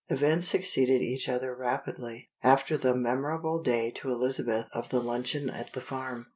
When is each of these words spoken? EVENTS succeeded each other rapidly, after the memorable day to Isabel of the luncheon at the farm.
EVENTS 0.09 0.47
succeeded 0.47 1.03
each 1.03 1.29
other 1.29 1.53
rapidly, 1.55 2.31
after 2.41 2.75
the 2.75 2.95
memorable 2.95 3.61
day 3.61 3.91
to 3.91 4.19
Isabel 4.23 4.65
of 4.73 4.89
the 4.89 4.99
luncheon 4.99 5.47
at 5.47 5.73
the 5.73 5.79
farm. 5.81 6.25